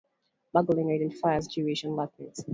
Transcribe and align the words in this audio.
Margolin 0.55 0.91
identified 0.95 1.37
as 1.37 1.45
Jewish 1.47 1.83
and 1.83 1.93
Latinx. 1.95 2.43